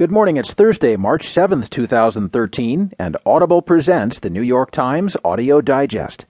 Good 0.00 0.10
morning. 0.10 0.38
It's 0.38 0.54
Thursday, 0.54 0.96
March 0.96 1.28
7th, 1.28 1.68
2013, 1.68 2.92
and 2.98 3.18
Audible 3.26 3.60
presents 3.60 4.18
the 4.18 4.30
New 4.30 4.40
York 4.40 4.70
Times 4.70 5.14
Audio 5.22 5.60
Digest. 5.60 6.24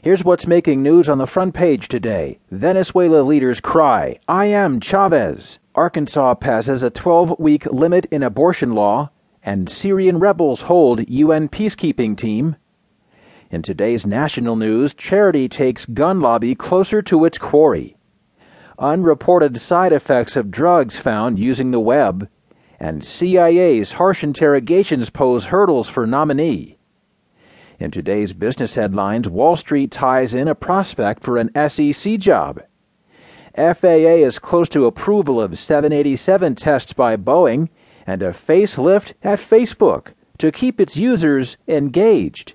Here's 0.00 0.24
what's 0.24 0.46
making 0.46 0.82
news 0.82 1.10
on 1.10 1.18
the 1.18 1.26
front 1.26 1.52
page 1.52 1.88
today. 1.88 2.38
Venezuela 2.50 3.20
leaders 3.20 3.60
cry, 3.60 4.18
I 4.26 4.46
am 4.46 4.80
Chavez. 4.80 5.58
Arkansas 5.74 6.36
passes 6.36 6.82
a 6.82 6.88
12 6.88 7.38
week 7.38 7.66
limit 7.66 8.06
in 8.06 8.22
abortion 8.22 8.72
law, 8.72 9.10
and 9.42 9.68
Syrian 9.68 10.18
rebels 10.18 10.62
hold 10.62 11.06
UN 11.06 11.50
peacekeeping 11.50 12.16
team. 12.16 12.56
In 13.50 13.60
today's 13.60 14.06
national 14.06 14.56
news, 14.56 14.94
charity 14.94 15.50
takes 15.50 15.84
gun 15.84 16.22
lobby 16.22 16.54
closer 16.54 17.02
to 17.02 17.26
its 17.26 17.36
quarry. 17.36 17.94
Unreported 18.78 19.60
side 19.60 19.92
effects 19.92 20.34
of 20.34 20.50
drugs 20.50 20.96
found 20.96 21.38
using 21.38 21.72
the 21.72 21.78
web 21.78 22.26
and 22.82 23.04
CIA's 23.04 23.92
harsh 23.92 24.24
interrogations 24.24 25.08
pose 25.08 25.44
hurdles 25.44 25.88
for 25.88 26.04
nominee. 26.04 26.76
In 27.78 27.92
today's 27.92 28.32
business 28.32 28.74
headlines, 28.74 29.28
Wall 29.28 29.54
Street 29.54 29.92
ties 29.92 30.34
in 30.34 30.48
a 30.48 30.56
prospect 30.56 31.22
for 31.22 31.38
an 31.38 31.52
SEC 31.68 32.18
job. 32.18 32.60
FAA 33.54 34.24
is 34.26 34.40
close 34.40 34.68
to 34.70 34.86
approval 34.86 35.40
of 35.40 35.60
787 35.60 36.56
tests 36.56 36.92
by 36.92 37.16
Boeing 37.16 37.68
and 38.04 38.20
a 38.20 38.30
facelift 38.30 39.12
at 39.22 39.38
Facebook 39.38 40.08
to 40.38 40.50
keep 40.50 40.80
its 40.80 40.96
users 40.96 41.56
engaged. 41.68 42.54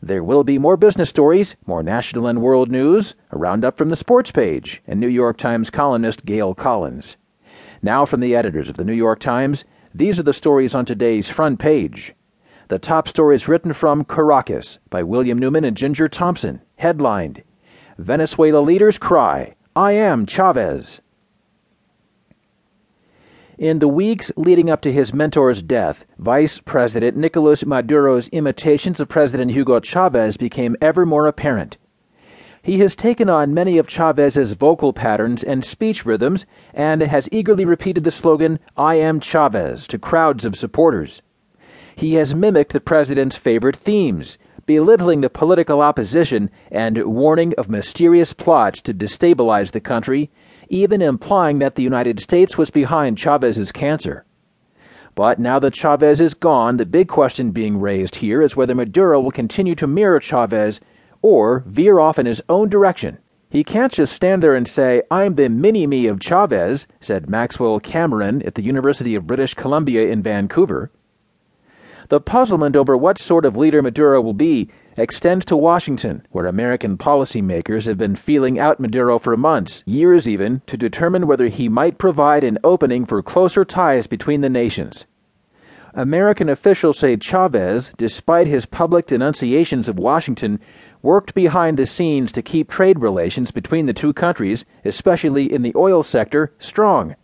There 0.00 0.22
will 0.22 0.44
be 0.44 0.56
more 0.56 0.76
business 0.76 1.08
stories, 1.08 1.56
more 1.66 1.82
national 1.82 2.28
and 2.28 2.40
world 2.40 2.70
news, 2.70 3.16
a 3.32 3.38
roundup 3.38 3.76
from 3.76 3.88
the 3.88 3.96
sports 3.96 4.30
page, 4.30 4.80
and 4.86 5.00
New 5.00 5.08
York 5.08 5.36
Times 5.36 5.68
columnist 5.68 6.24
Gail 6.24 6.54
Collins. 6.54 7.16
Now, 7.82 8.04
from 8.04 8.20
the 8.20 8.36
editors 8.36 8.68
of 8.68 8.76
the 8.76 8.84
New 8.84 8.92
York 8.92 9.18
Times, 9.18 9.64
these 9.92 10.18
are 10.18 10.22
the 10.22 10.32
stories 10.32 10.74
on 10.74 10.84
today's 10.84 11.28
front 11.28 11.58
page. 11.58 12.14
The 12.68 12.78
top 12.78 13.08
story 13.08 13.34
is 13.34 13.48
written 13.48 13.72
from 13.72 14.04
Caracas 14.04 14.78
by 14.88 15.02
William 15.02 15.40
Neuman 15.40 15.66
and 15.66 15.76
Ginger 15.76 16.08
Thompson, 16.08 16.62
headlined 16.76 17.42
Venezuela 17.98 18.60
leaders 18.60 18.98
cry, 18.98 19.54
I 19.74 19.92
am 19.92 20.26
Chavez. 20.26 21.00
In 23.58 23.80
the 23.80 23.88
weeks 23.88 24.32
leading 24.36 24.70
up 24.70 24.80
to 24.82 24.92
his 24.92 25.12
mentor's 25.12 25.62
death, 25.62 26.04
Vice 26.18 26.58
President 26.58 27.16
Nicolas 27.16 27.64
Maduro's 27.64 28.28
imitations 28.28 28.98
of 29.00 29.08
President 29.08 29.50
Hugo 29.50 29.80
Chavez 29.80 30.36
became 30.36 30.76
ever 30.80 31.04
more 31.04 31.26
apparent. 31.26 31.76
He 32.64 32.78
has 32.78 32.94
taken 32.94 33.28
on 33.28 33.52
many 33.52 33.76
of 33.76 33.88
Chavez's 33.88 34.52
vocal 34.52 34.92
patterns 34.92 35.42
and 35.42 35.64
speech 35.64 36.06
rhythms 36.06 36.46
and 36.72 37.02
has 37.02 37.28
eagerly 37.32 37.64
repeated 37.64 38.04
the 38.04 38.12
slogan, 38.12 38.60
I 38.76 38.94
am 38.94 39.18
Chavez, 39.18 39.88
to 39.88 39.98
crowds 39.98 40.44
of 40.44 40.56
supporters. 40.56 41.22
He 41.96 42.14
has 42.14 42.36
mimicked 42.36 42.72
the 42.72 42.80
president's 42.80 43.34
favorite 43.34 43.74
themes, 43.74 44.38
belittling 44.64 45.22
the 45.22 45.28
political 45.28 45.82
opposition 45.82 46.50
and 46.70 47.04
warning 47.04 47.52
of 47.58 47.68
mysterious 47.68 48.32
plots 48.32 48.80
to 48.82 48.94
destabilize 48.94 49.72
the 49.72 49.80
country, 49.80 50.30
even 50.68 51.02
implying 51.02 51.58
that 51.58 51.74
the 51.74 51.82
United 51.82 52.20
States 52.20 52.56
was 52.56 52.70
behind 52.70 53.18
Chavez's 53.18 53.72
cancer. 53.72 54.24
But 55.16 55.40
now 55.40 55.58
that 55.58 55.74
Chavez 55.74 56.20
is 56.20 56.32
gone, 56.32 56.76
the 56.76 56.86
big 56.86 57.08
question 57.08 57.50
being 57.50 57.80
raised 57.80 58.16
here 58.16 58.40
is 58.40 58.54
whether 58.54 58.74
Maduro 58.74 59.20
will 59.20 59.32
continue 59.32 59.74
to 59.74 59.88
mirror 59.88 60.20
Chavez 60.20 60.80
or 61.22 61.64
veer 61.66 61.98
off 61.98 62.18
in 62.18 62.26
his 62.26 62.42
own 62.48 62.68
direction. 62.68 63.18
He 63.48 63.64
can't 63.64 63.92
just 63.92 64.14
stand 64.14 64.42
there 64.42 64.54
and 64.54 64.66
say, 64.66 65.02
I'm 65.10 65.34
the 65.34 65.48
mini 65.48 65.86
me 65.86 66.06
of 66.06 66.20
Chavez, 66.20 66.86
said 67.00 67.30
Maxwell 67.30 67.80
Cameron 67.80 68.42
at 68.42 68.54
the 68.54 68.62
University 68.62 69.14
of 69.14 69.26
British 69.26 69.54
Columbia 69.54 70.08
in 70.08 70.22
Vancouver. 70.22 70.90
The 72.08 72.20
puzzlement 72.20 72.76
over 72.76 72.96
what 72.96 73.18
sort 73.18 73.44
of 73.44 73.56
leader 73.56 73.80
Maduro 73.80 74.20
will 74.20 74.34
be 74.34 74.70
extends 74.96 75.44
to 75.46 75.56
Washington, 75.56 76.26
where 76.30 76.46
American 76.46 76.98
policymakers 76.98 77.86
have 77.86 77.96
been 77.96 78.16
feeling 78.16 78.58
out 78.58 78.80
Maduro 78.80 79.18
for 79.18 79.36
months, 79.36 79.82
years 79.86 80.28
even, 80.28 80.60
to 80.66 80.76
determine 80.76 81.26
whether 81.26 81.48
he 81.48 81.68
might 81.68 81.98
provide 81.98 82.44
an 82.44 82.58
opening 82.64 83.06
for 83.06 83.22
closer 83.22 83.64
ties 83.64 84.06
between 84.06 84.40
the 84.40 84.50
nations. 84.50 85.06
American 85.94 86.48
officials 86.48 86.98
say 86.98 87.16
Chavez, 87.16 87.92
despite 87.98 88.46
his 88.46 88.64
public 88.64 89.06
denunciations 89.06 89.88
of 89.88 89.98
Washington, 89.98 90.58
worked 91.02 91.34
behind 91.34 91.76
the 91.76 91.84
scenes 91.84 92.32
to 92.32 92.40
keep 92.40 92.70
trade 92.70 93.00
relations 93.00 93.50
between 93.50 93.86
the 93.86 93.92
two 93.92 94.12
countries, 94.12 94.64
especially 94.84 95.52
in 95.52 95.62
the 95.62 95.74
oil 95.74 96.02
sector, 96.02 96.52
strong. 96.58 97.14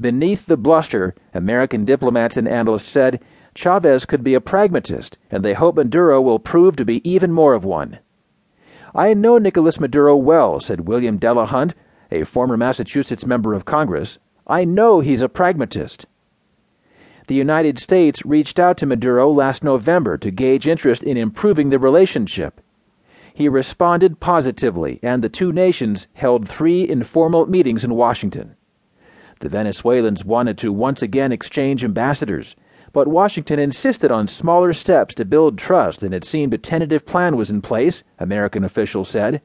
Beneath 0.00 0.46
the 0.46 0.56
bluster, 0.56 1.14
American 1.32 1.84
diplomats 1.84 2.36
and 2.36 2.48
analysts 2.48 2.88
said 2.88 3.20
Chavez 3.54 4.04
could 4.04 4.24
be 4.24 4.34
a 4.34 4.40
pragmatist, 4.40 5.16
and 5.30 5.44
they 5.44 5.54
hope 5.54 5.76
Maduro 5.76 6.20
will 6.20 6.38
prove 6.38 6.74
to 6.76 6.84
be 6.84 7.08
even 7.08 7.30
more 7.30 7.54
of 7.54 7.64
one. 7.64 7.98
I 8.94 9.14
know 9.14 9.38
Nicolas 9.38 9.78
Maduro 9.78 10.16
well, 10.16 10.58
said 10.60 10.88
William 10.88 11.18
Delahunt, 11.18 11.74
a 12.10 12.24
former 12.24 12.56
Massachusetts 12.56 13.24
member 13.24 13.54
of 13.54 13.64
Congress. 13.64 14.18
I 14.46 14.64
know 14.64 15.00
he's 15.00 15.22
a 15.22 15.28
pragmatist. 15.28 16.06
The 17.28 17.34
United 17.34 17.78
States 17.78 18.24
reached 18.26 18.58
out 18.58 18.76
to 18.78 18.86
Maduro 18.86 19.30
last 19.30 19.62
November 19.62 20.18
to 20.18 20.30
gauge 20.30 20.66
interest 20.66 21.02
in 21.02 21.16
improving 21.16 21.70
the 21.70 21.78
relationship. 21.78 22.60
He 23.34 23.48
responded 23.48 24.20
positively, 24.20 25.00
and 25.02 25.22
the 25.22 25.28
two 25.28 25.52
nations 25.52 26.06
held 26.14 26.48
three 26.48 26.88
informal 26.88 27.46
meetings 27.46 27.84
in 27.84 27.94
Washington. 27.94 28.56
The 29.40 29.48
Venezuelans 29.48 30.24
wanted 30.24 30.58
to 30.58 30.72
once 30.72 31.02
again 31.02 31.32
exchange 31.32 31.82
ambassadors, 31.82 32.54
but 32.92 33.08
Washington 33.08 33.58
insisted 33.58 34.10
on 34.10 34.28
smaller 34.28 34.72
steps 34.72 35.14
to 35.14 35.24
build 35.24 35.56
trust, 35.58 36.02
and 36.02 36.12
it 36.12 36.24
seemed 36.24 36.52
a 36.52 36.58
tentative 36.58 37.06
plan 37.06 37.36
was 37.36 37.50
in 37.50 37.62
place, 37.62 38.02
American 38.18 38.64
officials 38.64 39.08
said. 39.08 39.40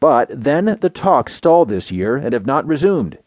But 0.00 0.28
then 0.30 0.76
the 0.80 0.90
talks 0.90 1.34
stalled 1.34 1.68
this 1.68 1.92
year 1.92 2.16
and 2.16 2.32
have 2.32 2.44
not 2.44 2.66
resumed. 2.66 3.18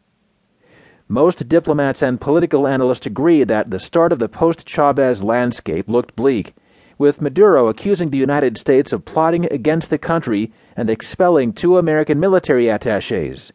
Most 1.08 1.50
diplomats 1.50 2.04
and 2.04 2.22
political 2.22 2.68
analysts 2.68 3.08
agree 3.08 3.44
that 3.46 3.72
the 3.72 3.80
start 3.80 4.12
of 4.12 4.20
the 4.20 4.30
post 4.30 4.68
Chavez 4.68 5.24
landscape 5.24 5.90
looked 5.90 6.16
bleak, 6.16 6.54
with 7.00 7.22
Maduro 7.22 7.68
accusing 7.68 8.10
the 8.10 8.18
United 8.18 8.58
States 8.58 8.94
of 8.94 9.06
plotting 9.06 9.46
against 9.52 9.90
the 9.90 9.98
country 9.98 10.52
and 10.76 10.90
expelling 10.90 11.54
two 11.54 11.78
American 11.78 12.20
military 12.20 12.68
attaches. 12.68 13.52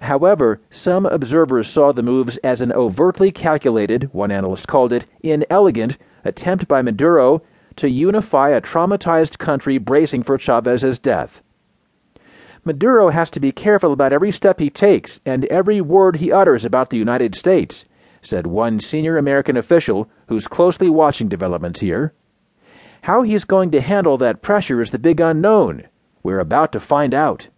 However, 0.00 0.60
some 0.68 1.06
observers 1.06 1.68
saw 1.68 1.92
the 1.92 2.02
moves 2.02 2.38
as 2.38 2.60
an 2.60 2.72
overtly 2.72 3.30
calculated, 3.30 4.12
one 4.12 4.32
analyst 4.32 4.66
called 4.66 4.92
it, 4.92 5.06
inelegant 5.22 5.96
attempt 6.24 6.66
by 6.66 6.82
Maduro 6.82 7.40
to 7.76 7.88
unify 7.88 8.50
a 8.50 8.60
traumatized 8.60 9.38
country 9.38 9.78
bracing 9.78 10.24
for 10.24 10.36
Chavez's 10.36 10.98
death. 10.98 11.42
Maduro 12.64 13.10
has 13.10 13.30
to 13.30 13.40
be 13.40 13.52
careful 13.52 13.92
about 13.92 14.12
every 14.12 14.32
step 14.32 14.58
he 14.58 14.70
takes 14.70 15.20
and 15.24 15.44
every 15.46 15.80
word 15.80 16.16
he 16.16 16.32
utters 16.32 16.64
about 16.64 16.90
the 16.90 16.98
United 16.98 17.34
States, 17.34 17.84
said 18.22 18.46
one 18.46 18.80
senior 18.80 19.16
American 19.16 19.56
official 19.56 20.10
who's 20.26 20.48
closely 20.48 20.90
watching 20.90 21.28
developments 21.28 21.80
here. 21.80 22.12
How 23.02 23.22
he's 23.22 23.44
going 23.44 23.70
to 23.70 23.80
handle 23.80 24.18
that 24.18 24.42
pressure 24.42 24.82
is 24.82 24.90
the 24.90 24.98
big 24.98 25.20
unknown. 25.20 25.88
We're 26.22 26.40
about 26.40 26.72
to 26.72 26.80
find 26.80 27.14
out. 27.14 27.48